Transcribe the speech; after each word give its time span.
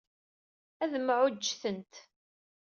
Ad 0.83 0.93
mɛujjtent. 1.03 1.93